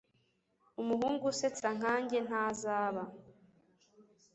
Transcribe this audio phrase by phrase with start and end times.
[0.81, 3.03] Umuhungu usetsa nkanjye ntazaba